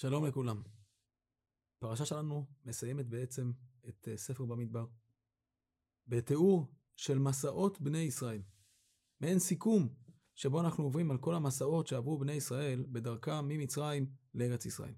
שלום 0.00 0.26
לכולם. 0.26 0.62
הפרשה 1.78 2.04
שלנו 2.04 2.46
מסיימת 2.64 3.06
בעצם 3.06 3.52
את 3.88 4.08
אה, 4.08 4.16
ספר 4.16 4.44
במדבר, 4.44 4.86
בתיאור 6.06 6.66
של 6.96 7.18
מסעות 7.18 7.80
בני 7.80 7.98
ישראל. 7.98 8.42
מעין 9.20 9.38
סיכום 9.38 9.88
שבו 10.34 10.60
אנחנו 10.60 10.84
עוברים 10.84 11.10
על 11.10 11.18
כל 11.18 11.34
המסעות 11.34 11.86
שעברו 11.86 12.18
בני 12.18 12.32
ישראל 12.32 12.86
בדרכם 12.88 13.48
ממצרים 13.48 14.06
לארץ 14.34 14.66
ישראל. 14.66 14.94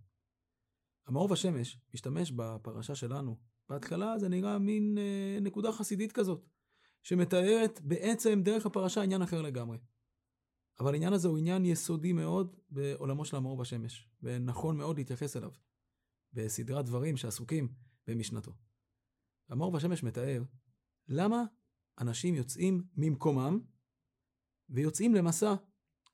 המאור 1.07 1.32
ושמש 1.32 1.80
משתמש 1.95 2.32
בפרשה 2.37 2.95
שלנו. 2.95 3.39
בהתחלה 3.69 4.19
זה 4.19 4.29
נראה 4.29 4.59
מין 4.59 4.98
אה, 4.98 5.39
נקודה 5.41 5.73
חסידית 5.73 6.12
כזאת, 6.12 6.46
שמתארת 7.03 7.80
בעצם 7.80 8.43
דרך 8.43 8.67
הפרשה 8.67 9.03
עניין 9.03 9.23
אחר 9.23 9.43
לגמרי. 9.43 9.79
אבל 10.81 10.93
העניין 10.93 11.12
הזה 11.12 11.29
הוא 11.29 11.39
עניין 11.39 11.65
יסודי 11.65 12.12
מאוד 12.12 12.57
בעולמו 12.70 13.25
של 13.25 13.37
המאור 13.37 13.57
בשמש, 13.57 14.09
ונכון 14.23 14.77
מאוד 14.77 14.98
להתייחס 14.98 15.37
אליו 15.37 15.51
בסדרת 16.33 16.84
דברים 16.84 17.16
שעסוקים 17.16 17.75
במשנתו. 18.07 18.52
המאור 19.48 19.73
בשמש 19.73 20.02
מתאר 20.02 20.43
למה 21.09 21.45
אנשים 22.01 22.35
יוצאים 22.35 22.85
ממקומם 22.97 23.61
ויוצאים 24.69 25.15
למסע 25.15 25.55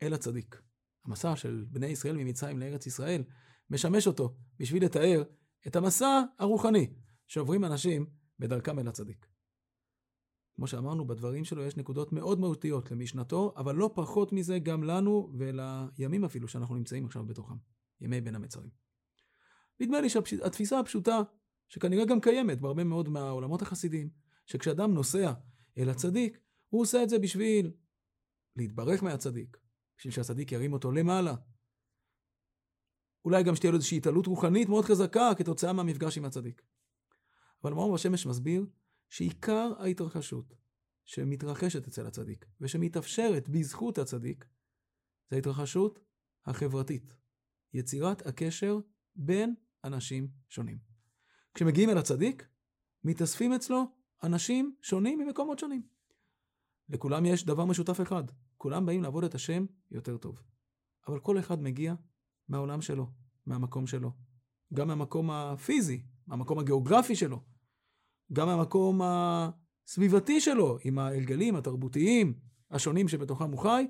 אל 0.02 0.14
הצדיק. 0.14 0.62
המסע 1.04 1.36
של 1.36 1.66
בני 1.70 1.86
ישראל 1.86 2.16
ממצרים 2.16 2.58
לארץ 2.58 2.86
ישראל 2.86 3.24
משמש 3.70 4.06
אותו 4.06 4.36
בשביל 4.58 4.84
לתאר 4.84 5.22
את 5.66 5.76
המסע 5.76 6.22
הרוחני 6.38 6.94
שעוברים 7.26 7.64
אנשים 7.64 8.06
בדרכם 8.38 8.78
אל 8.78 8.88
הצדיק. 8.88 9.26
כמו 10.56 10.66
שאמרנו, 10.66 11.06
בדברים 11.06 11.44
שלו 11.44 11.62
יש 11.62 11.76
נקודות 11.76 12.12
מאוד 12.12 12.40
מהותיות 12.40 12.90
למשנתו, 12.90 13.54
אבל 13.56 13.74
לא 13.74 13.90
פחות 13.94 14.32
מזה 14.32 14.58
גם 14.58 14.84
לנו 14.84 15.32
ולימים 15.38 16.24
אפילו 16.24 16.48
שאנחנו 16.48 16.74
נמצאים 16.74 17.04
עכשיו 17.04 17.26
בתוכם, 17.26 17.54
ימי 18.00 18.20
בין 18.20 18.34
המצרים. 18.34 18.70
נדמה 19.80 20.00
לי 20.00 20.08
שהתפיסה 20.08 20.80
הפשוטה, 20.80 21.20
שכנראה 21.68 22.04
גם 22.04 22.20
קיימת 22.20 22.60
בהרבה 22.60 22.84
מאוד 22.84 23.08
מהעולמות 23.08 23.62
החסידיים, 23.62 24.10
שכשאדם 24.46 24.94
נוסע 24.94 25.32
אל 25.78 25.90
הצדיק, 25.90 26.38
הוא 26.68 26.82
עושה 26.82 27.02
את 27.02 27.08
זה 27.08 27.18
בשביל 27.18 27.70
להתברך 28.56 29.02
מהצדיק, 29.02 29.56
בשביל 29.98 30.12
שהצדיק 30.12 30.52
ירים 30.52 30.72
אותו 30.72 30.92
למעלה. 30.92 31.34
אולי 33.24 33.42
גם 33.42 33.56
שתהיה 33.56 33.70
לו 33.70 33.76
איזושהי 33.76 33.98
התעלות 33.98 34.26
רוחנית 34.26 34.68
מאוד 34.68 34.84
חזקה 34.84 35.30
כתוצאה 35.38 35.72
מהמפגש 35.72 36.18
עם 36.18 36.24
הצדיק. 36.24 36.62
אבל 37.62 37.72
מאור 37.72 37.94
בשמש 37.94 38.26
מסביר 38.26 38.66
שעיקר 39.08 39.72
ההתרחשות 39.78 40.54
שמתרחשת 41.04 41.88
אצל 41.88 42.06
הצדיק 42.06 42.46
ושמתאפשרת 42.60 43.48
בזכות 43.48 43.98
הצדיק, 43.98 44.44
זה 45.30 45.36
ההתרחשות 45.36 46.00
החברתית. 46.46 47.16
יצירת 47.74 48.26
הקשר 48.26 48.78
בין 49.16 49.54
אנשים 49.84 50.28
שונים. 50.48 50.78
כשמגיעים 51.54 51.90
אל 51.90 51.98
הצדיק, 51.98 52.48
מתאספים 53.04 53.52
אצלו 53.52 53.84
אנשים 54.22 54.76
שונים 54.82 55.18
ממקומות 55.18 55.58
שונים. 55.58 55.86
לכולם 56.88 57.26
יש 57.26 57.44
דבר 57.44 57.64
משותף 57.64 58.00
אחד, 58.00 58.24
כולם 58.56 58.86
באים 58.86 59.02
לעבוד 59.02 59.24
את 59.24 59.34
השם 59.34 59.66
יותר 59.90 60.16
טוב. 60.16 60.42
אבל 61.08 61.20
כל 61.20 61.38
אחד 61.38 61.62
מגיע 61.62 61.94
מהעולם 62.48 62.80
שלו, 62.80 63.10
מהמקום 63.46 63.86
שלו. 63.86 64.12
גם 64.74 64.88
מהמקום 64.88 65.30
הפיזי, 65.30 66.02
מהמקום 66.26 66.58
הגיאוגרפי 66.58 67.16
שלו. 67.16 67.44
גם 68.32 68.46
מהמקום 68.46 69.00
הסביבתי 69.04 70.40
שלו, 70.40 70.78
עם 70.84 70.98
ההרגלים 70.98 71.56
התרבותיים 71.56 72.34
השונים 72.70 73.08
שבתוכם 73.08 73.50
הוא 73.50 73.58
חי, 73.58 73.86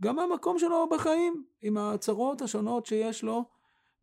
גם 0.00 0.16
מהמקום 0.16 0.58
שלו 0.58 0.88
בחיים, 0.90 1.44
עם 1.62 1.76
הצרות 1.76 2.42
השונות 2.42 2.86
שיש 2.86 3.24
לו, 3.24 3.44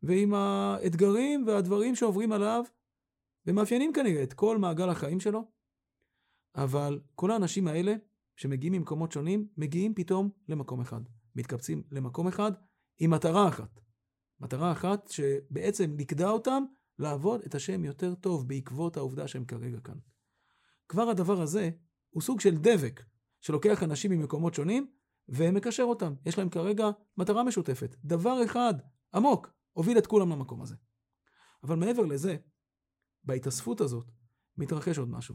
ועם 0.02 0.34
האתגרים 0.34 1.44
והדברים 1.46 1.94
שעוברים 1.94 2.32
עליו, 2.32 2.64
ומאפיינים 3.46 3.92
כנראה 3.92 4.22
את 4.22 4.32
כל 4.32 4.58
מעגל 4.58 4.88
החיים 4.88 5.20
שלו. 5.20 5.44
אבל 6.54 7.00
כל 7.14 7.30
האנשים 7.30 7.68
האלה, 7.68 7.94
שמגיעים 8.36 8.72
ממקומות 8.72 9.12
שונים, 9.12 9.48
מגיעים 9.56 9.94
פתאום 9.94 10.30
למקום 10.48 10.80
אחד. 10.80 11.00
מתקבצים 11.36 11.82
למקום 11.90 12.28
אחד 12.28 12.52
עם 12.98 13.10
מטרה 13.10 13.48
אחת. 13.48 13.80
מטרה 14.40 14.72
אחת 14.72 15.08
שבעצם 15.08 15.94
ליכדה 15.98 16.30
אותם 16.30 16.64
לעבוד 17.00 17.40
את 17.46 17.54
השם 17.54 17.84
יותר 17.84 18.14
טוב 18.14 18.48
בעקבות 18.48 18.96
העובדה 18.96 19.28
שהם 19.28 19.44
כרגע 19.44 19.80
כאן. 19.80 19.98
כבר 20.88 21.02
הדבר 21.02 21.40
הזה 21.40 21.70
הוא 22.10 22.22
סוג 22.22 22.40
של 22.40 22.56
דבק 22.56 23.02
שלוקח 23.40 23.82
אנשים 23.82 24.10
ממקומות 24.10 24.54
שונים 24.54 24.90
ומקשר 25.28 25.82
אותם. 25.82 26.14
יש 26.26 26.38
להם 26.38 26.48
כרגע 26.48 26.90
מטרה 27.16 27.44
משותפת. 27.44 27.96
דבר 28.04 28.44
אחד 28.44 28.74
עמוק 29.14 29.50
הוביל 29.72 29.98
את 29.98 30.06
כולם 30.06 30.30
למקום 30.30 30.62
הזה. 30.62 30.74
אבל 31.62 31.76
מעבר 31.76 32.02
לזה, 32.02 32.36
בהתאספות 33.24 33.80
הזאת 33.80 34.10
מתרחש 34.56 34.98
עוד 34.98 35.10
משהו. 35.10 35.34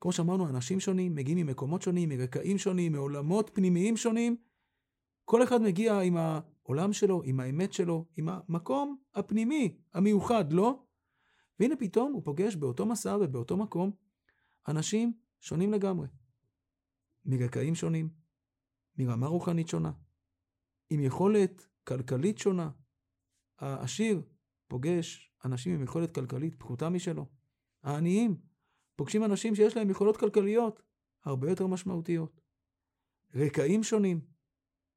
כמו 0.00 0.12
שאמרנו, 0.12 0.48
אנשים 0.48 0.80
שונים 0.80 1.14
מגיעים 1.14 1.38
ממקומות 1.38 1.82
שונים, 1.82 2.08
מרקעים 2.08 2.58
שונים, 2.58 2.92
מעולמות 2.92 3.50
פנימיים 3.54 3.96
שונים. 3.96 4.36
כל 5.24 5.42
אחד 5.42 5.62
מגיע 5.62 6.00
עם 6.00 6.16
העולם 6.16 6.92
שלו, 6.92 7.22
עם 7.24 7.40
האמת 7.40 7.72
שלו, 7.72 8.06
עם 8.16 8.28
המקום 8.28 8.96
הפנימי, 9.14 9.76
המיוחד 9.94 10.52
לא? 10.52 10.82
והנה 11.60 11.76
פתאום 11.76 12.12
הוא 12.12 12.22
פוגש 12.24 12.56
באותו 12.56 12.86
מסע 12.86 13.16
ובאותו 13.20 13.56
מקום 13.56 13.90
אנשים 14.68 15.12
שונים 15.40 15.72
לגמרי. 15.72 16.06
מרקעים 17.24 17.74
שונים, 17.74 18.08
מרמה 18.98 19.26
רוחנית 19.26 19.68
שונה, 19.68 19.92
עם 20.90 21.00
יכולת 21.00 21.68
כלכלית 21.84 22.38
שונה. 22.38 22.70
העשיר 23.58 24.22
פוגש 24.68 25.32
אנשים 25.44 25.74
עם 25.74 25.82
יכולת 25.82 26.14
כלכלית 26.14 26.54
פחותה 26.54 26.88
משלו. 26.88 27.26
העניים 27.82 28.36
פוגשים 28.96 29.24
אנשים 29.24 29.54
שיש 29.54 29.76
להם 29.76 29.90
יכולות 29.90 30.16
כלכליות 30.16 30.82
הרבה 31.24 31.50
יותר 31.50 31.66
משמעותיות. 31.66 32.40
רקעים 33.34 33.82
שונים. 33.82 34.31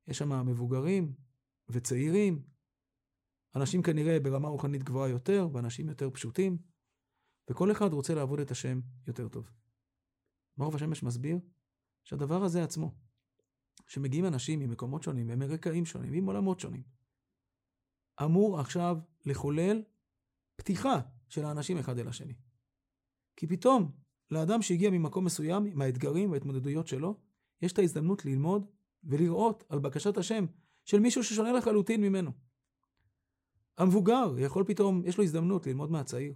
יש 0.08 0.18
שם 0.18 0.46
מבוגרים, 0.46 1.14
וצעירים, 1.70 2.44
אנשים 3.56 3.82
כנראה 3.82 4.20
ברמה 4.20 4.48
רוחנית 4.48 4.84
גבוהה 4.84 5.10
יותר, 5.10 5.48
ואנשים 5.54 5.90
יותר 5.90 6.10
פשוטים, 6.10 6.58
וכל 7.50 7.72
אחד 7.72 7.94
רוצה 7.94 8.16
לעבוד 8.16 8.40
את 8.40 8.52
השם 8.52 8.80
יותר 9.08 9.30
טוב. 9.30 9.52
מאור 10.58 10.76
השמש 10.76 11.04
מסביר 11.04 11.40
שהדבר 12.04 12.44
הזה 12.44 12.64
עצמו, 12.64 12.96
שמגיעים 13.88 14.26
אנשים 14.26 14.60
ממקומות 14.60 15.04
שונים 15.04 15.28
ומרקעים 15.30 15.86
שונים, 15.86 16.14
עם 16.14 16.26
עולמות 16.26 16.60
שונים, 16.60 16.84
אמור 18.24 18.60
עכשיו 18.60 18.98
לחולל 19.26 19.84
פתיחה 20.56 21.02
של 21.30 21.46
האנשים 21.46 21.78
אחד 21.78 22.00
אל 22.00 22.08
השני. 22.08 22.34
כי 23.36 23.48
פתאום, 23.48 23.92
לאדם 24.32 24.62
שהגיע 24.62 24.90
ממקום 24.90 25.26
מסוים, 25.26 25.66
עם 25.66 25.82
האתגרים 25.82 26.32
וההתמודדויות 26.32 26.88
שלו, 26.88 27.20
יש 27.62 27.74
את 27.74 27.80
ההזדמנות 27.80 28.26
ללמוד 28.26 28.66
ולראות 29.06 29.64
על 29.70 29.80
בקשת 29.80 30.18
השם 30.18 30.46
של 30.86 31.00
מישהו 31.00 31.24
ששונה 31.24 31.54
לחלוטין 31.54 32.02
ממנו. 32.02 32.32
המבוגר 33.78 34.36
יכול 34.40 34.64
פתאום, 34.64 35.02
יש 35.06 35.18
לו 35.18 35.24
הזדמנות 35.24 35.68
ללמוד 35.68 35.92
מהצעיר. 35.92 36.34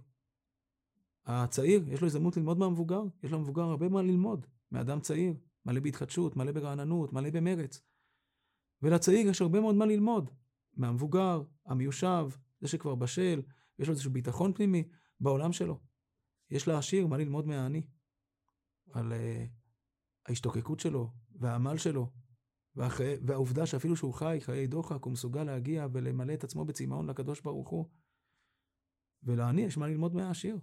הצעיר, 1.26 1.88
יש 1.88 2.00
לו 2.00 2.06
הזדמנות 2.06 2.36
ללמוד 2.36 2.58
מהמבוגר, 2.58 3.02
יש 3.22 3.32
למבוגר 3.32 3.62
הרבה 3.62 3.88
מה 3.88 4.02
ללמוד, 4.02 4.46
מאדם 4.72 5.00
צעיר, 5.00 5.34
מלא 5.66 5.80
בהתחדשות, 5.80 6.36
מלא 6.36 6.52
ברעננות, 6.52 7.12
מלא 7.12 7.30
במרץ. 7.30 7.82
ולצעיר 8.82 9.28
יש 9.28 9.42
הרבה 9.42 9.60
מאוד 9.60 9.74
מה 9.74 9.86
ללמוד, 9.86 10.30
מהמבוגר, 10.74 11.42
המיושב, 11.66 12.28
זה 12.60 12.68
שכבר 12.68 12.94
בשל, 12.94 13.42
יש 13.78 13.88
לו 13.88 13.92
איזשהו 13.92 14.10
ביטחון 14.10 14.52
פנימי 14.52 14.84
בעולם 15.20 15.52
שלו. 15.52 15.80
יש 16.50 16.68
לעשיר 16.68 17.06
מה 17.06 17.16
ללמוד 17.16 17.46
מהעני, 17.46 17.82
על 18.92 19.12
uh, 19.12 19.16
ההשתוקקות 20.26 20.80
שלו 20.80 21.10
והעמל 21.34 21.76
שלו, 21.76 22.10
ואחרי, 22.76 23.16
והעובדה 23.26 23.66
שאפילו 23.66 23.96
שהוא 23.96 24.14
חי 24.14 24.38
חיי 24.40 24.66
דוחק, 24.66 25.04
הוא 25.04 25.12
מסוגל 25.12 25.44
להגיע 25.44 25.86
ולמלא 25.92 26.34
את 26.34 26.44
עצמו 26.44 26.64
בצמאון 26.64 27.10
לקדוש 27.10 27.40
ברוך 27.40 27.68
הוא. 27.68 27.86
ולעני 29.22 29.62
יש 29.62 29.78
מה 29.78 29.88
ללמוד 29.88 30.14
מהעשיר, 30.14 30.58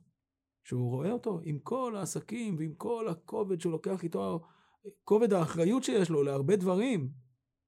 שהוא 0.64 0.90
רואה 0.90 1.12
אותו 1.12 1.40
עם 1.44 1.60
כל 1.60 1.96
העסקים 1.96 2.56
ועם 2.58 2.74
כל 2.74 3.08
הכובד 3.10 3.62
שהוא 3.62 3.72
לוקח 3.72 4.04
איתו, 4.04 4.42
כובד 5.04 5.34
האחריות 5.34 5.84
שיש 5.84 6.10
לו 6.10 6.24
להרבה 6.24 6.56
דברים, 6.56 7.12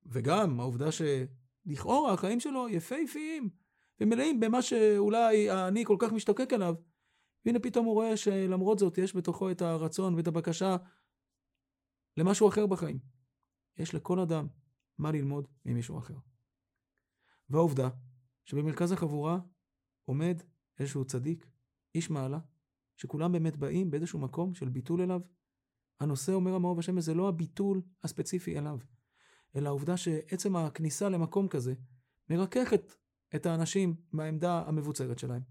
וגם 0.06 0.60
העובדה 0.60 0.90
שלכאורה 0.92 2.14
החיים 2.14 2.40
שלו 2.40 2.70
יפהפיים 2.70 3.50
ומלאים 4.02 4.40
במה 4.40 4.62
שאולי 4.62 5.50
העני 5.50 5.86
כל 5.86 5.96
כך 6.00 6.12
משתוקק 6.12 6.54
אליו. 6.54 6.76
והנה 7.46 7.60
פתאום 7.60 7.86
הוא 7.86 7.94
רואה 7.94 8.18
שלמרות 8.18 8.80
זאת 8.80 8.98
יש 8.98 9.16
בתוכו 9.16 9.52
את 9.52 9.62
הרצון 9.62 10.16
ואת 10.16 10.28
הבקשה 10.28 10.78
למשהו 12.18 12.48
אחר 12.48 12.68
בחיים. 12.68 13.19
יש 13.80 13.96
לכל 13.96 14.20
אדם 14.20 14.48
מה 14.98 15.12
ללמוד 15.12 15.48
ממישהו 15.66 15.98
אחר. 15.98 16.16
והעובדה 17.50 17.90
שבמרכז 18.46 18.92
החבורה 18.92 19.40
עומד 20.06 20.42
איזשהו 20.80 21.06
צדיק, 21.06 21.48
איש 21.96 22.10
מעלה, 22.10 22.40
שכולם 22.98 23.32
באמת 23.32 23.58
באים 23.58 23.92
באיזשהו 23.92 24.20
מקום 24.20 24.54
של 24.54 24.70
ביטול 24.70 25.02
אליו. 25.02 25.22
הנושא, 26.00 26.32
אומר 26.32 26.54
המאור 26.54 26.76
בשמש, 26.76 27.04
זה 27.04 27.14
לא 27.14 27.30
הביטול 27.30 27.82
הספציפי 28.04 28.58
אליו, 28.58 28.80
אלא 29.56 29.70
העובדה 29.70 29.98
שעצם 29.98 30.56
הכניסה 30.56 31.10
למקום 31.10 31.48
כזה 31.48 31.74
מרככת 32.30 32.96
את 33.36 33.46
האנשים 33.46 33.96
מהעמדה 34.12 34.64
המבוצרת 34.68 35.20
שלהם. 35.20 35.42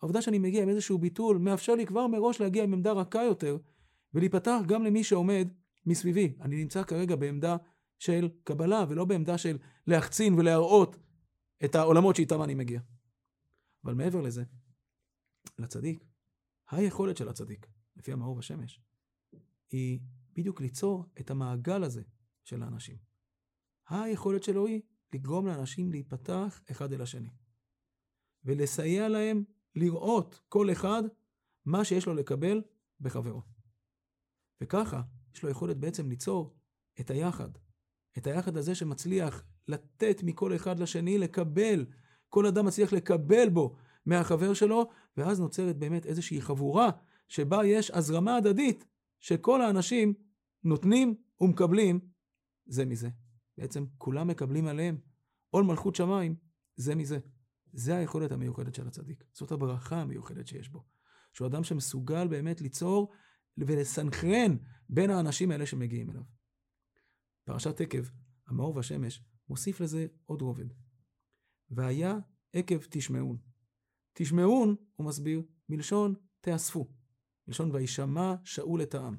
העובדה 0.00 0.22
שאני 0.22 0.38
מגיע 0.38 0.62
עם 0.62 0.68
איזשהו 0.68 0.98
ביטול 0.98 1.38
מאפשר 1.38 1.74
לי 1.74 1.86
כבר 1.86 2.06
מראש 2.06 2.40
להגיע 2.40 2.64
עם 2.64 2.72
עמדה 2.72 2.92
רכה 2.92 3.22
יותר 3.22 3.58
ולהיפתח 4.14 4.60
גם 4.66 4.84
למי 4.84 5.04
שעומד 5.04 5.48
מסביבי. 5.86 6.36
אני 6.40 6.56
נמצא 6.56 6.82
כרגע 6.82 7.16
בעמדה 7.16 7.56
של 7.98 8.28
קבלה 8.44 8.84
ולא 8.88 9.04
בעמדה 9.04 9.38
של 9.38 9.58
להחצין 9.86 10.34
ולהראות 10.34 10.96
את 11.64 11.74
העולמות 11.74 12.16
שאיתם 12.16 12.42
אני 12.42 12.54
מגיע. 12.54 12.80
אבל 13.84 13.94
מעבר 13.94 14.20
לזה, 14.20 14.44
לצדיק, 15.58 16.04
היכולת 16.70 17.16
של 17.16 17.28
הצדיק, 17.28 17.66
לפי 17.96 18.12
המאור 18.12 18.36
בשמש, 18.36 18.80
היא 19.70 20.00
בדיוק 20.32 20.60
ליצור 20.60 21.04
את 21.20 21.30
המעגל 21.30 21.84
הזה 21.84 22.02
של 22.44 22.62
האנשים. 22.62 22.96
היכולת 23.88 24.42
שלו 24.42 24.66
היא 24.66 24.82
לגרום 25.14 25.46
לאנשים 25.46 25.90
להיפתח 25.90 26.60
אחד 26.70 26.92
אל 26.92 27.02
השני. 27.02 27.30
ולסייע 28.44 29.08
להם 29.08 29.44
לראות 29.74 30.40
כל 30.48 30.72
אחד 30.72 31.02
מה 31.64 31.84
שיש 31.84 32.06
לו 32.06 32.14
לקבל 32.14 32.62
בחברו. 33.00 33.42
וככה 34.60 35.02
יש 35.34 35.42
לו 35.42 35.50
יכולת 35.50 35.76
בעצם 35.76 36.08
ליצור 36.08 36.54
את 37.00 37.10
היחד. 37.10 37.48
את 38.18 38.26
היחד 38.26 38.56
הזה 38.56 38.74
שמצליח 38.74 39.44
לתת 39.68 40.22
מכל 40.22 40.56
אחד 40.56 40.78
לשני, 40.78 41.18
לקבל, 41.18 41.86
כל 42.28 42.46
אדם 42.46 42.66
מצליח 42.66 42.92
לקבל 42.92 43.48
בו 43.48 43.76
מהחבר 44.06 44.54
שלו, 44.54 44.90
ואז 45.16 45.40
נוצרת 45.40 45.76
באמת 45.76 46.06
איזושהי 46.06 46.40
חבורה 46.40 46.90
שבה 47.28 47.66
יש 47.66 47.90
הזרמה 47.90 48.36
הדדית 48.36 48.84
שכל 49.20 49.62
האנשים 49.62 50.14
נותנים 50.64 51.14
ומקבלים 51.40 52.00
זה 52.66 52.84
מזה. 52.84 53.08
בעצם 53.58 53.84
כולם 53.98 54.28
מקבלים 54.28 54.66
עליהם 54.66 54.98
עול 55.50 55.64
מלכות 55.64 55.94
שמיים 55.94 56.34
זה 56.76 56.94
מזה. 56.94 57.18
זה 57.72 57.96
היכולת 57.96 58.32
המיוחדת 58.32 58.74
של 58.74 58.86
הצדיק. 58.86 59.24
זאת 59.32 59.52
הברכה 59.52 60.00
המיוחדת 60.00 60.46
שיש 60.46 60.68
בו. 60.68 60.84
שהוא 61.32 61.46
אדם 61.46 61.64
שמסוגל 61.64 62.28
באמת 62.28 62.60
ליצור 62.60 63.12
ולסנכרן 63.66 64.56
בין 64.88 65.10
האנשים 65.10 65.50
האלה 65.50 65.66
שמגיעים 65.66 66.10
אליו. 66.10 66.22
פרשת 67.44 67.80
עקב, 67.80 68.02
המאור 68.46 68.76
והשמש, 68.76 69.22
מוסיף 69.48 69.80
לזה 69.80 70.06
עוד 70.24 70.42
רובד. 70.42 70.66
והיה 71.70 72.18
עקב 72.52 72.78
תשמעון. 72.90 73.36
תשמעון, 74.12 74.76
הוא 74.96 75.06
מסביר, 75.06 75.42
מלשון 75.68 76.14
תאספו. 76.40 76.88
מלשון 77.46 77.70
וישמע 77.70 78.34
שאול 78.44 78.82
את 78.82 78.94
העם. 78.94 79.16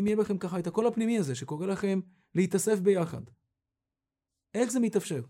אם 0.00 0.06
יהיה 0.06 0.16
בכם 0.16 0.38
ככה 0.38 0.58
את 0.58 0.66
הקול 0.66 0.86
הפנימי 0.86 1.18
הזה 1.18 1.34
שקורא 1.34 1.66
לכם 1.66 2.00
להתאסף 2.34 2.78
ביחד. 2.80 3.22
איך 4.54 4.70
זה 4.70 4.80
מתאפשר? 4.80 5.22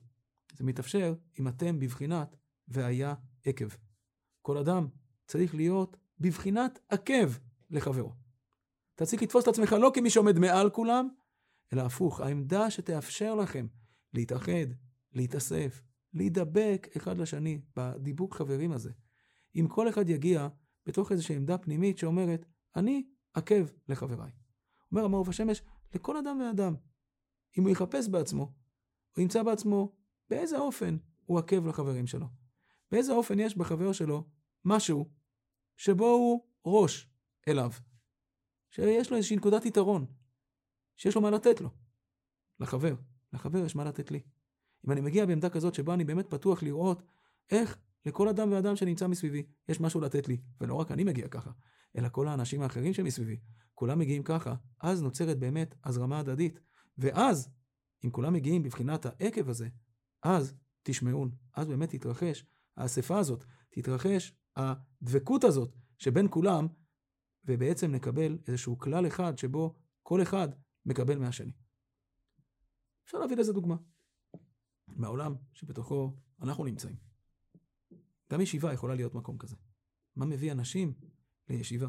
זה 0.56 0.64
מתאפשר 0.64 1.14
אם 1.38 1.48
אתם 1.48 1.78
בבחינת 1.78 2.36
והיה 2.68 3.14
עקב. 3.44 3.68
כל 4.42 4.58
אדם 4.58 4.88
צריך 5.26 5.54
להיות 5.54 5.96
בבחינת 6.20 6.78
עקב 6.88 7.30
לחברו. 7.70 8.12
אתה 8.94 9.06
צריך 9.06 9.22
לתפוס 9.22 9.42
את 9.42 9.48
עצמך 9.48 9.72
לא 9.72 9.90
כמי 9.94 10.10
שעומד 10.10 10.38
מעל 10.38 10.70
כולם, 10.70 11.08
אלא 11.72 11.82
הפוך, 11.82 12.20
העמדה 12.20 12.70
שתאפשר 12.70 13.34
לכם 13.34 13.66
להתאחד, 14.14 14.66
להתאסף, 15.12 15.82
להידבק 16.14 16.88
אחד 16.96 17.18
לשני 17.18 17.60
בדיבוק 17.76 18.34
חברים 18.34 18.72
הזה. 18.72 18.90
אם 19.56 19.66
כל 19.68 19.88
אחד 19.88 20.08
יגיע 20.08 20.48
בתוך 20.86 21.12
איזושהי 21.12 21.36
עמדה 21.36 21.58
פנימית 21.58 21.98
שאומרת, 21.98 22.46
אני 22.76 23.06
עקב 23.34 23.66
לחבריי. 23.88 24.30
אומר 24.92 25.04
המעוף 25.04 25.28
השמש, 25.28 25.62
לכל 25.94 26.16
אדם 26.16 26.40
ואדם. 26.40 26.74
אם 27.58 27.62
הוא 27.62 27.70
יחפש 27.70 28.08
בעצמו, 28.08 28.52
הוא 29.16 29.22
ימצא 29.22 29.42
בעצמו 29.42 29.92
באיזה 30.30 30.58
אופן 30.58 30.96
הוא 31.24 31.38
עקב 31.38 31.66
לחברים 31.66 32.06
שלו. 32.06 32.26
באיזה 32.90 33.12
אופן 33.12 33.40
יש 33.40 33.56
בחבר 33.56 33.92
שלו 33.92 34.24
משהו 34.64 35.10
שבו 35.76 36.06
הוא 36.06 36.46
ראש 36.64 37.10
אליו. 37.48 37.70
שיש 38.70 39.10
לו 39.10 39.16
איזושהי 39.16 39.36
נקודת 39.36 39.66
יתרון, 39.66 40.06
שיש 40.96 41.14
לו 41.14 41.20
מה 41.20 41.30
לתת 41.30 41.60
לו. 41.60 41.70
לחבר. 42.60 42.94
לחבר 43.32 43.58
יש 43.58 43.76
מה 43.76 43.84
לתת 43.84 44.10
לי. 44.10 44.22
אם 44.86 44.92
אני 44.92 45.00
מגיע 45.00 45.26
בעמדה 45.26 45.50
כזאת 45.50 45.74
שבה 45.74 45.94
אני 45.94 46.04
באמת 46.04 46.30
פתוח 46.30 46.62
לראות 46.62 47.02
איך 47.50 47.78
לכל 48.06 48.28
אדם 48.28 48.52
ואדם 48.52 48.76
שנמצא 48.76 49.06
מסביבי 49.06 49.42
יש 49.68 49.80
משהו 49.80 50.00
לתת 50.00 50.28
לי, 50.28 50.40
ולא 50.60 50.74
רק 50.74 50.90
אני 50.90 51.04
מגיע 51.04 51.28
ככה, 51.28 51.50
אלא 51.98 52.08
כל 52.08 52.28
האנשים 52.28 52.62
האחרים 52.62 52.92
שמסביבי, 52.92 53.40
כולם 53.74 53.98
מגיעים 53.98 54.22
ככה, 54.22 54.54
אז 54.80 55.02
נוצרת 55.02 55.38
באמת 55.38 55.74
הזרמה 55.84 56.18
הדדית. 56.18 56.60
ואז, 56.98 57.48
אם 58.04 58.10
כולם 58.10 58.32
מגיעים 58.32 58.62
בבחינת 58.62 59.06
העקב 59.06 59.48
הזה, 59.48 59.68
אז 60.22 60.54
תשמעון, 60.82 61.30
אז 61.54 61.66
באמת 61.66 61.90
תתרחש 61.90 62.44
האספה 62.76 63.18
הזאת, 63.18 63.44
תתרחש 63.70 64.32
הדבקות 64.56 65.44
הזאת 65.44 65.76
שבין 65.98 66.26
כולם, 66.30 66.66
ובעצם 67.44 67.92
נקבל 67.92 68.38
איזשהו 68.46 68.78
כלל 68.78 69.06
אחד 69.06 69.38
שבו 69.38 69.74
כל 70.02 70.22
אחד 70.22 70.48
מקבל 70.86 71.18
מהשני. 71.18 71.52
אפשר 73.04 73.18
להביא 73.18 73.36
לזה 73.36 73.52
דוגמה. 73.52 73.76
מהעולם 74.88 75.34
שבתוכו 75.52 76.16
אנחנו 76.42 76.64
נמצאים. 76.64 76.96
גם 78.32 78.40
ישיבה 78.40 78.72
יכולה 78.72 78.94
להיות 78.94 79.14
מקום 79.14 79.38
כזה. 79.38 79.56
מה 80.16 80.26
מביא 80.26 80.52
אנשים 80.52 80.94
לישיבה? 81.48 81.88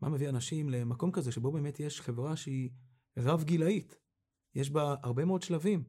מה 0.00 0.08
מביא 0.08 0.28
אנשים 0.28 0.68
למקום 0.70 1.12
כזה 1.12 1.32
שבו 1.32 1.52
באמת 1.52 1.80
יש 1.80 2.00
חברה 2.00 2.36
שהיא 2.36 2.70
רב 3.16 3.44
גילאית? 3.44 3.98
יש 4.54 4.70
בה 4.70 4.94
הרבה 5.02 5.24
מאוד 5.24 5.42
שלבים. 5.42 5.84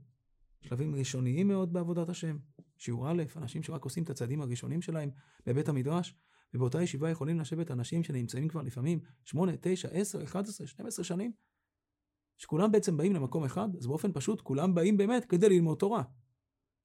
שלבים 0.62 0.96
ראשוניים 0.96 1.48
מאוד 1.48 1.74
בעבודת 1.74 2.10
השם. 2.10 2.38
שיעור 2.78 3.12
א', 3.12 3.24
אנשים 3.36 3.64
שרק 3.64 3.84
עושים 3.84 4.04
את 4.04 4.10
הצעדים 4.10 4.42
הראשונים 4.42 4.82
שלהם 4.82 5.10
בבית 5.46 5.70
המדרש, 5.70 6.16
ובאותה 6.54 6.82
ישיבה 6.82 7.10
יכולים 7.10 7.40
לשבת 7.40 7.72
אנשים 7.72 8.04
שנמצאים 8.04 8.48
כבר 8.48 8.62
לפעמים 8.62 9.00
8, 9.24 9.52
9, 9.62 9.88
10, 9.92 10.24
11, 10.24 10.68
12 10.68 11.06
שנים, 11.06 11.32
שכולם 12.38 12.72
בעצם 12.72 12.98
באים 12.98 13.14
למקום 13.14 13.44
אחד, 13.44 13.76
אז 13.76 13.88
באופן 13.88 14.12
פשוט 14.14 14.42
כולם 14.42 14.76
באים 14.76 14.98
באמת 14.98 15.26
כדי 15.26 15.50
ללמוד 15.50 15.78
תורה. 15.78 16.04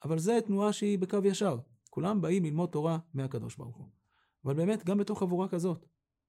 אבל 0.04 0.18
זו 0.18 0.32
תנועה 0.46 0.72
שהיא 0.72 0.98
בקו 0.98 1.18
ישר. 1.24 1.58
כולם 1.90 2.20
באים 2.20 2.44
ללמוד 2.44 2.68
תורה 2.68 2.98
מהקדוש 3.14 3.56
ברוך 3.56 3.76
הוא. 3.76 3.88
אבל 4.44 4.54
באמת, 4.54 4.84
גם 4.84 4.98
בתוך 4.98 5.18
חבורה 5.18 5.48
כזאת, 5.48 5.86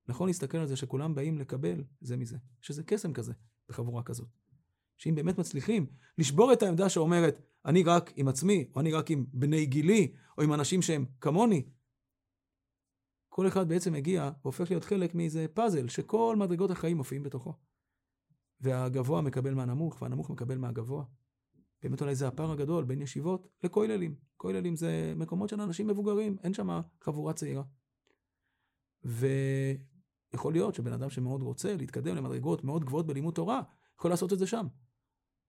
נכון 0.07 0.27
להסתכל 0.27 0.57
על 0.57 0.67
זה 0.67 0.75
שכולם 0.75 1.15
באים 1.15 1.39
לקבל 1.39 1.83
זה 2.01 2.17
מזה. 2.17 2.37
שזה 2.61 2.83
קסם 2.83 3.13
כזה 3.13 3.33
בחבורה 3.69 4.03
כזאת. 4.03 4.27
שאם 4.97 5.15
באמת 5.15 5.37
מצליחים 5.37 5.85
לשבור 6.17 6.53
את 6.53 6.63
העמדה 6.63 6.89
שאומרת, 6.89 7.41
אני 7.65 7.83
רק 7.83 8.13
עם 8.15 8.27
עצמי, 8.27 8.69
או 8.75 8.81
אני 8.81 8.93
רק 8.93 9.11
עם 9.11 9.25
בני 9.33 9.65
גילי, 9.65 10.13
או 10.37 10.43
עם 10.43 10.53
אנשים 10.53 10.81
שהם 10.81 11.05
כמוני, 11.21 11.65
כל 13.35 13.47
אחד 13.47 13.69
בעצם 13.69 13.93
מגיע 13.93 14.31
והופך 14.41 14.69
להיות 14.69 14.83
חלק 14.83 15.15
מאיזה 15.15 15.45
פאזל 15.53 15.87
שכל 15.87 16.35
מדרגות 16.39 16.71
החיים 16.71 16.97
מופיעים 16.97 17.23
בתוכו. 17.23 17.53
והגבוה 18.61 19.21
מקבל 19.21 19.53
מהנמוך, 19.53 20.01
והנמוך 20.01 20.29
מקבל 20.29 20.57
מהגבוה. 20.57 21.03
באמת 21.83 22.01
אולי 22.01 22.15
זה 22.15 22.27
הפער 22.27 22.51
הגדול 22.51 22.85
בין 22.85 23.01
ישיבות 23.01 23.47
לכוללים. 23.63 24.15
כוללים 24.37 24.75
זה 24.75 25.13
מקומות 25.15 25.49
של 25.49 25.61
אנשים 25.61 25.87
מבוגרים, 25.87 26.37
אין 26.43 26.53
שם 26.53 26.81
חבורה 27.01 27.33
צעירה. 27.33 27.63
ויכול 29.03 30.53
להיות 30.53 30.75
שבן 30.75 30.93
אדם 30.93 31.09
שמאוד 31.09 31.41
רוצה 31.41 31.75
להתקדם 31.75 32.15
למדרגות 32.15 32.63
מאוד 32.63 32.85
גבוהות 32.85 33.07
בלימוד 33.07 33.33
תורה, 33.33 33.61
יכול 33.99 34.11
לעשות 34.11 34.33
את 34.33 34.39
זה 34.39 34.47
שם. 34.47 34.67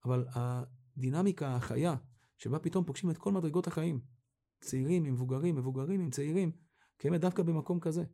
אבל 0.05 0.27
הדינמיקה 0.35 1.57
החיה, 1.57 1.97
שבה 2.39 2.59
פתאום 2.59 2.85
פוגשים 2.85 3.11
את 3.11 3.19
כל 3.19 3.33
מדרגות 3.33 3.67
החיים, 3.67 4.01
צעירים 4.61 5.05
עם 5.05 5.13
מבוגרים, 5.13 5.57
מבוגרים 5.57 6.01
עם 6.01 6.11
צעירים, 6.11 6.66
קיימת 6.99 7.21
דווקא 7.21 7.43
במקום 7.43 7.81
כזה. 7.81 8.05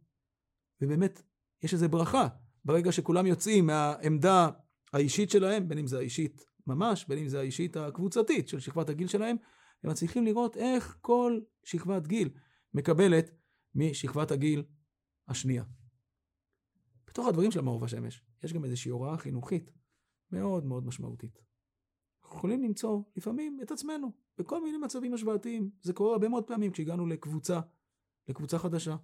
ובאמת, 0.81 1.23
יש 1.63 1.73
איזו 1.73 1.89
ברכה 1.89 2.29
ברגע 2.65 2.93
שכולם 2.93 3.27
יוצאים 3.27 3.67
מהעמדה 3.67 4.49
האישית 4.93 5.31
שלהם, 5.31 5.69
בין 5.69 5.79
אם 5.79 5.87
זה 5.87 5.99
האישית 5.99 6.45
ממש, 6.67 7.07
בין 7.09 7.19
אם 7.19 7.29
זה 7.29 7.41
האישית 7.41 7.77
הקבוצתית 7.77 8.49
של 8.49 8.61
שכבת 8.61 8.89
הגיל 8.89 9.09
שלהם, 9.09 9.37
הם 9.85 9.91
מצליחים 9.91 10.25
לראות 10.25 10.57
איך 10.57 10.97
כל 11.01 11.41
שכבת 11.65 12.07
גיל 12.07 12.31
מקבלת 12.75 13.31
משכבת 13.75 14.31
הגיל 14.31 14.65
השנייה. 15.29 15.65
בתוך 17.07 17.27
הדברים 17.27 17.51
של 17.51 17.59
המאור 17.59 17.83
והשמש, 17.83 18.23
יש 18.45 18.53
גם 18.53 18.65
איזושהי 18.65 18.91
הוראה 18.91 19.19
חינוכית 19.19 19.71
מאוד 20.31 20.67
מאוד 20.67 20.87
משמעותית. 20.87 21.39
אנחנו 22.23 22.37
יכולים 22.37 22.63
למצוא 22.63 23.03
לפעמים 23.17 23.59
את 23.63 23.71
עצמנו 23.71 24.13
בכל 24.39 24.63
מיני 24.63 24.79
מצבים 24.79 25.15
השוואתיים. 25.15 25.71
זה 25.83 25.93
קורה 25.93 26.13
הרבה 26.13 26.29
מאוד 26.29 26.47
פעמים 26.47 26.73
כשהגענו 26.73 27.07
לקבוצה, 27.07 27.61
לקבוצה 28.29 28.59
חדשה. 28.59 28.97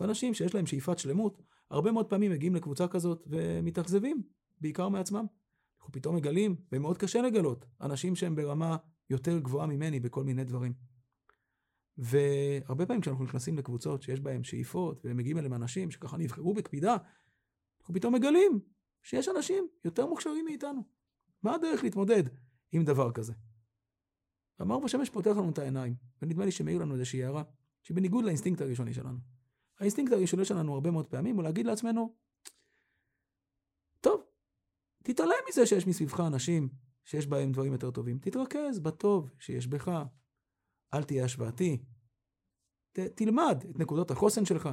ואנשים 0.00 0.34
שיש 0.34 0.54
להם 0.54 0.66
שאיפת 0.66 0.98
שלמות, 0.98 1.42
הרבה 1.70 1.92
מאוד 1.92 2.10
פעמים 2.10 2.32
מגיעים 2.32 2.54
לקבוצה 2.54 2.88
כזאת 2.88 3.24
ומתאכזבים, 3.26 4.22
בעיקר 4.60 4.88
מעצמם. 4.88 5.26
אנחנו 5.78 5.92
פתאום 5.92 6.16
מגלים, 6.16 6.56
ומאוד 6.72 6.98
קשה 6.98 7.22
לגלות, 7.22 7.66
אנשים 7.80 8.16
שהם 8.16 8.36
ברמה 8.36 8.76
יותר 9.10 9.38
גבוהה 9.38 9.66
ממני 9.66 10.00
בכל 10.00 10.24
מיני 10.24 10.44
דברים. 10.44 10.72
והרבה 11.98 12.86
פעמים 12.86 13.00
כשאנחנו 13.00 13.24
נכנסים 13.24 13.58
לקבוצות 13.58 14.02
שיש 14.02 14.20
בהן 14.20 14.44
שאיפות, 14.44 15.00
ומגיעים 15.04 15.38
אליהם 15.38 15.54
אנשים 15.54 15.90
שככה 15.90 16.16
נבחרו 16.16 16.54
בקפידה, 16.54 16.96
אנחנו 17.80 17.94
פתאום 17.94 18.14
מגלים 18.14 18.60
שיש 19.02 19.28
אנשים 19.28 19.68
יותר 19.84 20.06
מוכשרים 20.06 20.44
מאיתנו. 20.44 20.84
מה 21.42 21.54
הדרך 21.54 21.84
להתמודד 21.84 22.22
עם 22.72 22.84
דבר 22.84 23.12
כזה? 23.12 23.32
והמאור 24.58 24.84
ושמש 24.84 25.10
פותח 25.10 25.30
לנו 25.30 25.50
את 25.50 25.58
העיניים, 25.58 25.94
ונדמה 26.22 26.44
לי 26.44 26.50
שמאיר 26.50 26.78
לנו 26.78 26.94
איזושהי 26.94 27.24
הערה, 27.24 27.42
שהיא 27.82 27.96
בניגוד 27.96 28.24
לאינסטינקט 28.24 28.60
הראשוני 28.60 28.94
שלנו. 28.94 29.18
האינסטינקט 29.78 30.12
הראשוני 30.12 30.44
שלנו 30.44 30.74
הרבה 30.74 30.90
מאוד 30.90 31.06
פעמים 31.06 31.36
הוא 31.36 31.44
להגיד 31.44 31.66
לעצמנו, 31.66 32.14
טוב, 34.00 34.22
תתעלם 35.02 35.32
מזה 35.48 35.66
שיש 35.66 35.86
מסביבך 35.86 36.20
אנשים 36.20 36.68
שיש 37.04 37.26
בהם 37.26 37.52
דברים 37.52 37.72
יותר 37.72 37.90
טובים. 37.90 38.18
תתרכז 38.18 38.78
בטוב 38.78 39.30
שיש 39.38 39.66
בך. 39.66 40.02
אל 40.94 41.04
תהיה 41.04 41.24
השוואתי. 41.24 41.82
ת, 42.92 42.98
תלמד 42.98 43.64
את 43.70 43.78
נקודות 43.78 44.10
החוסן 44.10 44.44
שלך. 44.44 44.68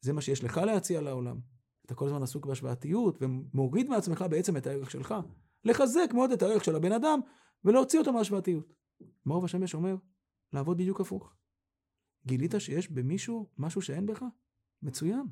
זה 0.00 0.12
מה 0.12 0.20
שיש 0.20 0.44
לך 0.44 0.56
להציע 0.58 1.00
לעולם. 1.00 1.40
אתה 1.86 1.94
כל 1.94 2.06
הזמן 2.06 2.22
עסוק 2.22 2.46
בהשוואתיות 2.46 3.18
ומוריד 3.20 3.88
מעצמך 3.88 4.24
בעצם 4.30 4.56
את 4.56 4.66
הערך 4.66 4.90
שלך. 4.90 5.14
לחזק 5.64 6.08
מאוד 6.14 6.30
את 6.30 6.42
הערך 6.42 6.64
של 6.64 6.76
הבן 6.76 6.92
אדם 6.92 7.20
ולהוציא 7.64 7.98
אותו 7.98 8.12
מהשוואתיות. 8.12 8.72
מאור 9.26 9.44
השמש 9.44 9.74
אומר, 9.74 9.96
לעבוד 10.52 10.76
בדיוק 10.76 11.00
הפוך. 11.00 11.34
גילית 12.26 12.54
שיש 12.58 12.90
במישהו 12.90 13.50
משהו 13.58 13.82
שאין 13.82 14.06
בך? 14.06 14.24
מצוין. 14.82 15.26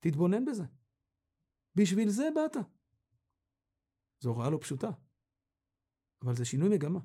תתבונן 0.00 0.44
בזה. 0.44 0.64
בשביל 1.74 2.08
זה 2.08 2.28
באת. 2.34 2.56
זו 4.20 4.30
הוראה 4.30 4.50
לא 4.50 4.58
פשוטה, 4.60 4.90
אבל 6.22 6.34
זה 6.34 6.44
שינוי 6.44 6.68
מגמה. 6.68 7.00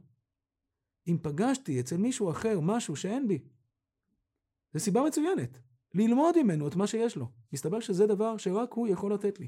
אם 1.08 1.18
פגשתי 1.22 1.80
אצל 1.80 1.98
מישהו 1.98 2.32
אחר 2.32 2.60
משהו 2.62 2.96
שאין 2.96 3.28
בי, 3.28 3.40
זו 4.74 4.80
סיבה 4.80 5.02
מצוינת. 5.08 5.58
ללמוד 5.94 6.36
ממנו 6.44 6.68
את 6.68 6.76
מה 6.76 6.88
שיש 6.88 7.16
לו. 7.16 7.32
מסתבר 7.54 7.80
שזה 7.80 8.08
דבר 8.08 8.38
שרק 8.38 8.74
הוא 8.74 8.88
יכול 8.88 9.14
לתת 9.14 9.40
לי. 9.40 9.48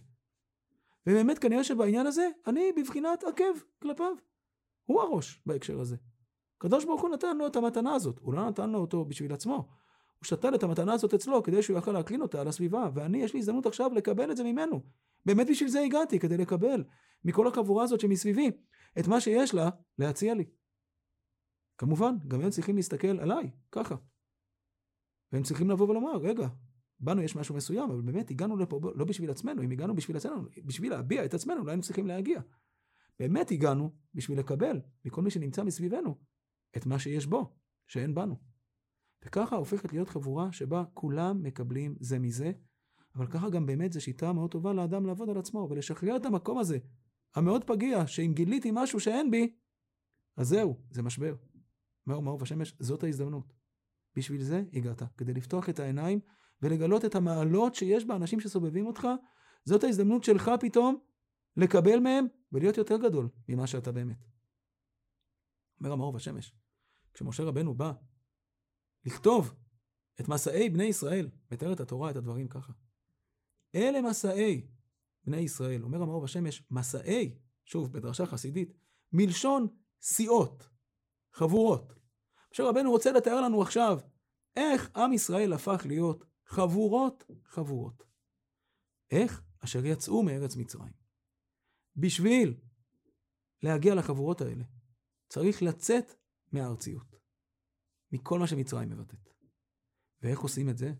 ובאמת 1.08 1.40
כנראה 1.40 1.64
שבעניין 1.64 2.08
הזה, 2.08 2.30
אני 2.48 2.72
בבחינת 2.78 3.24
עקב 3.24 3.60
כלפיו. 3.82 4.16
הוא 4.86 5.02
הראש 5.02 5.42
בהקשר 5.46 5.80
הזה. 5.80 5.98
הקדוש 6.66 6.86
ברוך 6.86 7.02
הוא 7.02 7.10
נתן 7.10 7.38
לו 7.38 7.48
את 7.48 7.56
המתנה 7.56 7.94
הזאת. 7.94 8.20
הוא 8.20 8.34
לא 8.34 8.50
נתן 8.50 8.70
לו 8.70 8.80
אותו 8.80 9.06
בשביל 9.06 9.34
עצמו. 9.34 9.56
הוא 9.56 10.26
שתל 10.26 10.56
את 10.56 10.64
המתנה 10.64 10.94
הזאת 10.94 11.14
אצלו 11.14 11.44
כדי 11.44 11.62
שהוא 11.62 11.78
יוכל 11.78 11.92
להקלין 11.92 12.22
אותה 12.22 12.42
על 12.42 12.48
הסביבה, 12.48 12.90
ואני, 12.94 13.18
יש 13.18 13.34
לי 13.34 13.40
הזדמנות 13.40 13.66
עכשיו 13.66 13.94
לקבל 13.94 14.32
את 14.32 14.38
זה 14.38 14.44
ממנו. 14.44 14.84
באמת 15.26 15.48
בשביל 15.50 15.70
זה 15.70 15.80
הגעתי, 15.80 16.20
כדי 16.20 16.38
לקבל 16.38 16.84
מכל 17.26 17.48
החבורה 17.48 17.84
הזאת 17.84 18.00
שמסביבי 18.00 18.52
את 19.00 19.08
מה 19.08 19.22
שיש 19.22 19.54
לה 19.54 19.70
להציע 20.00 20.34
לי. 20.34 20.46
כמובן, 21.78 22.16
גם 22.28 22.42
הם 22.42 22.50
צריכים 22.50 22.76
להסתכל 22.76 23.20
עליי, 23.20 23.52
ככה. 23.72 23.96
והם 25.32 25.44
צריכים 25.44 25.70
לבוא 25.70 25.90
ולומר, 25.90 26.18
רגע, 26.18 26.48
בנו 27.00 27.22
יש 27.22 27.36
משהו 27.36 27.56
מסוים, 27.56 27.92
אבל 27.92 28.02
באמת 28.02 28.32
הגענו 28.32 28.58
לפה 28.58 28.80
לא 28.96 29.06
בשביל 29.06 29.32
עצמנו, 29.32 29.62
אם 29.62 29.72
הגענו 29.72 29.96
בשביל 29.96 30.18
עצמנו, 30.18 30.42
בשביל 30.66 30.92
להביע 30.92 31.26
את 31.26 31.34
עצמנו, 31.34 31.64
לא 31.64 31.72
היינו 31.72 31.84
צריכים 31.84 32.08
להגיע. 32.08 32.42
באמת 33.20 33.52
הגענו 33.52 33.92
בשביל 34.14 34.40
לקבל 34.40 34.82
מכל 35.06 35.22
מי 35.22 35.30
שנמצא 35.30 35.64
מסביבנו 35.64 36.16
את 36.78 36.86
מה 36.86 37.00
שיש 37.00 37.26
בו, 37.26 37.56
שאין 37.88 38.16
בנו. 38.16 38.36
וככה 39.26 39.56
הופכת 39.56 39.94
להיות 39.94 40.10
חבורה 40.10 40.52
שבה 40.52 40.84
כולם 40.94 41.44
מקבלים 41.44 41.96
זה 42.00 42.20
מזה, 42.20 42.52
אבל 43.16 43.28
ככה 43.28 43.50
גם 43.50 43.66
באמת 43.66 43.94
זו 43.94 44.02
שיטה 44.02 44.34
מאוד 44.34 44.52
טובה 44.52 44.74
לאדם 44.74 45.06
לעבוד 45.06 45.30
על 45.30 45.38
עצמו 45.38 45.68
ולשחרר 45.70 46.16
את 46.16 46.26
המקום 46.26 46.58
הזה, 46.58 46.78
המאוד 47.36 47.64
פגיע, 47.64 48.08
שאם 48.08 48.32
גיליתי 48.36 48.70
משהו 48.74 49.00
שאין 49.00 49.32
בי, 49.32 49.56
אז 50.38 50.48
זהו, 50.48 50.80
זה 50.92 51.02
משבר. 51.02 51.36
מאור 52.08 52.24
מאור 52.24 52.42
ושמש, 52.42 52.76
זאת 52.80 53.04
ההזדמנות. 53.04 53.54
בשביל 54.16 54.44
זה 54.44 54.64
הגעת, 54.74 55.02
כדי 55.18 55.34
לפתוח 55.34 55.70
את 55.70 55.80
העיניים 55.80 56.20
ולגלות 56.62 57.06
את 57.06 57.16
המעלות 57.16 57.76
שיש 57.76 58.06
באנשים 58.06 58.40
שסובבים 58.40 58.86
אותך, 58.88 59.08
זאת 59.66 59.84
ההזדמנות 59.84 60.24
שלך 60.24 60.52
פתאום 60.60 60.98
לקבל 61.58 62.00
מהם 62.00 62.26
ולהיות 62.52 62.78
יותר 62.78 62.98
גדול 62.98 63.30
ממה 63.50 63.68
שאתה 63.68 63.92
באמת. 63.92 64.18
אומר 65.80 65.92
המאור 65.92 66.14
והשמש, 66.14 66.56
כשמשה 67.16 67.44
רבנו 67.44 67.74
בא 67.74 67.94
לכתוב 69.06 69.54
את 70.20 70.28
מסעי 70.28 70.70
בני 70.70 70.84
ישראל, 70.84 71.30
מתארת 71.52 71.80
התורה 71.80 72.12
את 72.12 72.16
הדברים 72.16 72.48
ככה. 72.48 72.74
אלה 73.76 74.02
מסעי 74.02 74.68
בני 75.24 75.38
ישראל, 75.38 75.84
אומר 75.84 76.02
המאור 76.02 76.24
בשמש, 76.24 76.64
מסעי, 76.72 77.38
שוב, 77.66 77.94
בדרשה 77.94 78.26
חסידית, 78.26 78.74
מלשון 79.12 79.68
סיעות, 80.02 80.70
חבורות. 81.34 81.94
עכשיו 82.50 82.70
רבנו 82.70 82.92
רוצה 82.92 83.12
לתאר 83.12 83.42
לנו 83.42 83.62
עכשיו 83.62 84.00
איך 84.56 84.92
עם 84.96 85.14
ישראל 85.14 85.54
הפך 85.54 85.82
להיות 85.86 86.26
חבורות 86.46 87.24
חבורות. 87.46 88.04
איך? 89.12 89.44
אשר 89.60 89.86
יצאו 89.86 90.24
מארץ 90.24 90.56
מצרים. 90.56 90.94
בשביל 91.96 92.60
להגיע 93.64 93.96
לחבורות 93.96 94.42
האלה, 94.42 94.64
צריך 95.30 95.64
לצאת 95.64 96.14
מהארציות, 96.52 97.16
מכל 98.12 98.40
מה 98.40 98.48
שמצרים 98.48 98.90
מבטאת. 98.90 99.30
ואיך 100.22 100.40
עושים 100.40 100.70
את 100.70 100.78
זה? 100.78 100.94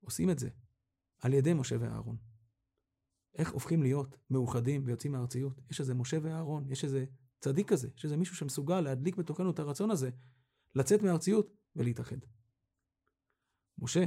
עושים 0.00 0.30
את 0.30 0.38
זה 0.38 0.50
על 1.18 1.34
ידי 1.34 1.54
משה 1.54 1.76
ואהרון. 1.80 2.16
איך 3.34 3.52
הופכים 3.52 3.82
להיות 3.82 4.16
מאוחדים 4.30 4.82
ויוצאים 4.86 5.12
מהארציות? 5.12 5.60
יש 5.70 5.80
איזה 5.80 5.94
משה 5.94 6.16
ואהרון, 6.22 6.70
יש 6.70 6.84
איזה 6.84 7.04
צדיק 7.40 7.68
כזה, 7.68 7.88
יש 7.96 8.04
איזה 8.04 8.16
מישהו 8.16 8.36
שמסוגל 8.36 8.80
להדליק 8.80 9.16
בתוכנו 9.16 9.50
את 9.50 9.58
הרצון 9.58 9.90
הזה, 9.90 10.10
לצאת 10.74 11.02
מהארציות 11.02 11.52
ולהתאחד. 11.76 12.16
משה, 13.78 14.04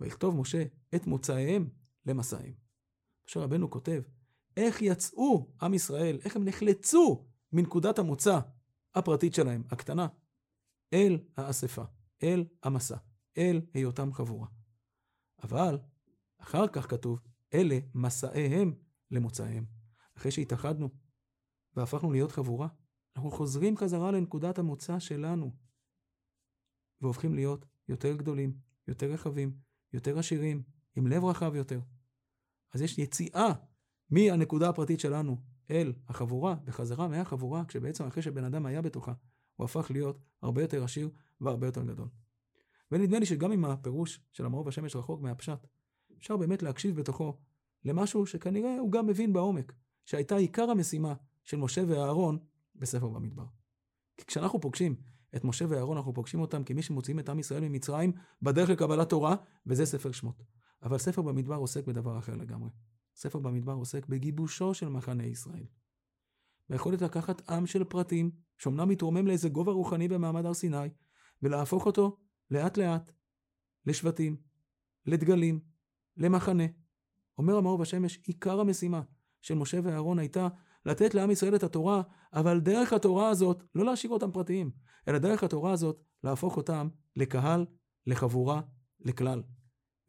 ויכתוב 0.00 0.36
משה 0.36 0.64
את 0.94 1.06
מוצאיהם 1.06 1.70
למסעיהם. 2.06 2.54
משה 3.28 3.40
רבנו 3.40 3.70
כותב, 3.70 4.02
איך 4.56 4.82
יצאו 4.82 5.54
עם 5.62 5.74
ישראל, 5.74 6.18
איך 6.24 6.36
הם 6.36 6.44
נחלצו 6.44 7.26
מנקודת 7.52 7.98
המוצא 7.98 8.40
הפרטית 8.94 9.34
שלהם, 9.34 9.62
הקטנה, 9.70 10.06
אל 10.92 11.18
האספה, 11.36 11.82
אל 12.22 12.44
המסע, 12.62 12.96
אל 13.38 13.60
היותם 13.74 14.12
חבורה. 14.12 14.46
אבל 15.42 15.78
אחר 16.38 16.68
כך 16.68 16.90
כתוב, 16.90 17.20
אלה 17.54 17.78
מסעיהם 17.94 18.74
למוצאיהם. 19.10 19.64
אחרי 20.16 20.30
שהתאחדנו 20.30 20.88
והפכנו 21.76 22.12
להיות 22.12 22.32
חבורה, 22.32 22.68
אנחנו 23.16 23.30
חוזרים 23.30 23.76
חזרה 23.76 24.10
לנקודת 24.10 24.58
המוצא 24.58 24.98
שלנו, 24.98 25.56
והופכים 27.00 27.34
להיות 27.34 27.66
יותר 27.88 28.16
גדולים, 28.16 28.58
יותר 28.88 29.12
רחבים, 29.12 29.56
יותר 29.92 30.18
עשירים, 30.18 30.62
עם 30.96 31.06
לב 31.06 31.24
רחב 31.24 31.54
יותר. 31.54 31.80
אז 32.74 32.82
יש 32.82 32.98
יציאה 32.98 33.52
מהנקודה 34.10 34.68
הפרטית 34.68 35.00
שלנו 35.00 35.51
אל 35.72 35.92
החבורה, 36.08 36.54
בחזרה 36.64 37.08
מהחבורה, 37.08 37.64
כשבעצם 37.64 38.06
אחרי 38.06 38.22
שבן 38.22 38.44
אדם 38.44 38.66
היה 38.66 38.82
בתוכה, 38.82 39.12
הוא 39.56 39.64
הפך 39.64 39.90
להיות 39.90 40.18
הרבה 40.42 40.62
יותר 40.62 40.84
עשיר 40.84 41.10
והרבה 41.40 41.66
יותר 41.66 41.82
גדול. 41.82 42.08
ונדמה 42.92 43.18
לי 43.18 43.26
שגם 43.26 43.52
אם 43.52 43.64
הפירוש 43.64 44.20
של 44.32 44.46
המרוב 44.46 44.68
השמש 44.68 44.96
רחוק 44.96 45.20
מהפשט, 45.20 45.66
אפשר 46.18 46.36
באמת 46.36 46.62
להקשיב 46.62 46.96
בתוכו 46.96 47.36
למשהו 47.84 48.26
שכנראה 48.26 48.78
הוא 48.78 48.92
גם 48.92 49.06
מבין 49.06 49.32
בעומק, 49.32 49.72
שהייתה 50.04 50.36
עיקר 50.36 50.70
המשימה 50.70 51.14
של 51.44 51.56
משה 51.56 51.82
ואהרון 51.88 52.38
בספר 52.76 53.08
במדבר. 53.08 53.44
כי 54.16 54.24
כשאנחנו 54.24 54.60
פוגשים 54.60 54.96
את 55.36 55.44
משה 55.44 55.64
ואהרון, 55.68 55.96
אנחנו 55.96 56.14
פוגשים 56.14 56.40
אותם 56.40 56.64
כמי 56.64 56.82
שמוציאים 56.82 57.18
את 57.18 57.28
עם 57.28 57.38
ישראל 57.38 57.68
ממצרים 57.68 58.12
בדרך 58.42 58.70
לקבלת 58.70 59.08
תורה, 59.08 59.36
וזה 59.66 59.86
ספר 59.86 60.12
שמות. 60.12 60.42
אבל 60.82 60.98
ספר 60.98 61.22
במדבר 61.22 61.54
עוסק 61.54 61.86
בדבר 61.86 62.18
אחר 62.18 62.34
לגמרי. 62.34 62.70
ספר 63.14 63.38
במדבר 63.38 63.72
עוסק 63.72 64.06
בגיבושו 64.06 64.74
של 64.74 64.88
מחנה 64.88 65.24
ישראל. 65.24 65.66
ביכולת 66.68 67.02
לקחת 67.02 67.50
עם 67.50 67.66
של 67.66 67.84
פרטים, 67.84 68.30
שאומנם 68.58 68.88
מתרומם 68.88 69.26
לאיזה 69.26 69.48
גובה 69.48 69.72
רוחני 69.72 70.08
במעמד 70.08 70.46
הר 70.46 70.54
סיני, 70.54 70.88
ולהפוך 71.42 71.86
אותו 71.86 72.18
לאט 72.50 72.76
לאט 72.76 73.12
לשבטים, 73.86 74.36
לדגלים, 75.06 75.60
למחנה. 76.16 76.64
אומר 77.38 77.56
המאור 77.56 77.78
בשמש, 77.78 78.18
עיקר 78.26 78.60
המשימה 78.60 79.02
של 79.40 79.54
משה 79.54 79.78
ואהרון 79.82 80.18
הייתה 80.18 80.48
לתת 80.86 81.14
לעם 81.14 81.30
ישראל 81.30 81.54
את 81.54 81.62
התורה, 81.62 82.02
אבל 82.32 82.60
דרך 82.60 82.92
התורה 82.92 83.28
הזאת, 83.28 83.62
לא 83.74 83.84
להשאיר 83.84 84.12
אותם 84.12 84.32
פרטיים, 84.32 84.70
אלא 85.08 85.18
דרך 85.18 85.44
התורה 85.44 85.72
הזאת, 85.72 86.02
להפוך 86.24 86.56
אותם 86.56 86.88
לקהל, 87.16 87.66
לחבורה, 88.06 88.60
לכלל. 89.00 89.42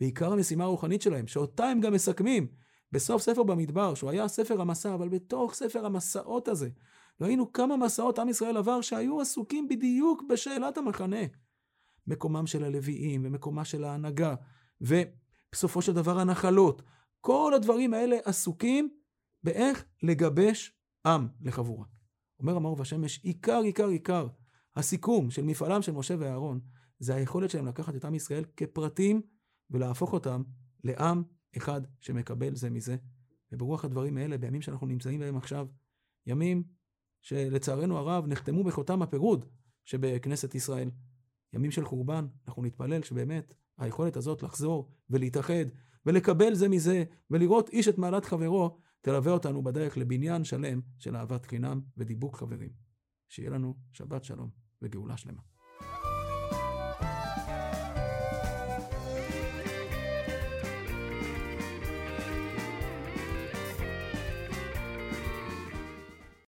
ועיקר 0.02 0.34
המשימה 0.34 0.64
הרוחנית 0.64 1.02
שלהם, 1.02 1.28
שאותה 1.28 1.66
הם 1.66 1.80
גם 1.80 1.94
מסכמים 1.94 2.48
בסוף 2.94 3.22
ספר 3.22 3.44
במדבר, 3.44 3.94
שהוא 3.94 4.10
היה 4.10 4.28
ספר 4.28 4.62
המסע, 4.62 4.94
אבל 4.94 5.10
בתוך 5.10 5.54
ספר 5.54 5.86
המסעות 5.86 6.48
הזה, 6.48 6.70
ראינו 7.22 7.54
כמה 7.54 7.78
מסעות 7.78 8.20
עם 8.20 8.30
ישראל 8.30 8.58
עבר 8.58 8.82
שהיו 8.82 9.22
עסוקים 9.22 9.68
בדיוק 9.68 10.24
בשאלת 10.30 10.78
המחנה. 10.78 11.26
מקומם 12.08 12.48
של 12.48 12.64
הלוויים 12.64 13.22
ומקומה 13.26 13.66
של 13.66 13.84
ההנהגה, 13.84 14.36
ובסופו 14.82 15.82
של 15.82 15.94
דבר 15.94 16.20
הנחלות. 16.20 16.82
כל 17.22 17.54
הדברים 17.56 17.94
האלה 17.94 18.18
עסוקים 18.26 18.90
באיך 19.44 19.86
לגבש 20.04 20.78
עם 21.06 21.28
לחבורה. 21.42 21.86
אומר 22.40 22.56
המאור 22.56 22.80
והשמש, 22.80 23.20
עיקר, 23.24 23.60
עיקר, 23.60 23.88
עיקר, 23.88 24.28
הסיכום 24.76 25.32
של 25.32 25.44
מפעלם 25.44 25.82
של 25.82 25.92
משה 25.92 26.16
ואהרון, 26.20 26.60
זה 27.00 27.16
היכולת 27.16 27.50
שלהם 27.50 27.68
לקחת 27.68 27.96
את 27.96 28.06
עם 28.06 28.16
ישראל 28.16 28.44
כפרטים 28.58 29.22
ולהפוך 29.72 30.14
אותם 30.14 30.44
לעם 30.84 31.24
אחד 31.58 31.82
שמקבל 32.02 32.56
זה 32.56 32.70
מזה. 32.70 32.96
וברוח 33.52 33.86
הדברים 33.86 34.18
האלה, 34.18 34.38
בימים 34.38 34.62
שאנחנו 34.62 34.88
נמצאים 34.88 35.20
בהם 35.20 35.38
עכשיו, 35.38 35.68
ימים 36.28 36.64
שלצערנו 37.22 37.98
הרב 37.98 38.28
נחתמו 38.28 38.64
בחותם 38.64 39.02
הפירוד 39.02 39.46
שבכנסת 39.86 40.56
ישראל. 40.56 40.92
ימים 41.54 41.72
של 41.72 41.86
חורבן, 41.86 42.28
אנחנו 42.48 42.64
נתפלל 42.64 43.04
שבאמת 43.04 43.54
היכולת 43.78 44.18
הזאת 44.18 44.44
לחזור 44.44 44.90
ולהתאחד 45.10 45.66
ולקבל 46.06 46.54
זה 46.54 46.70
מזה 46.70 47.04
ולראות 47.32 47.70
איש 47.70 47.88
את 47.88 47.98
מעלת 47.98 48.26
חברו, 48.26 48.80
תלווה 49.02 49.32
אותנו 49.32 49.64
בדרך 49.64 49.98
לבניין 49.98 50.44
שלם 50.44 50.82
של 51.00 51.16
אהבת 51.16 51.46
חינם 51.46 51.82
ודיבוק 51.98 52.36
חברים. 52.36 52.70
שיהיה 53.30 53.50
לנו 53.50 53.76
שבת 53.92 54.24
שלום 54.24 54.50
וגאולה 54.82 55.18
שלמה. 55.18 55.42